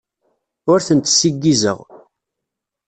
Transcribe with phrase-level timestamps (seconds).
[0.71, 1.79] Ur tent-ssiggizeɣ.